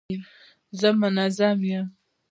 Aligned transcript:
زه 0.79 0.89
منظم 1.01 1.59
یم. 1.73 1.87